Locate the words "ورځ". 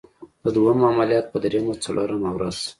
2.33-2.57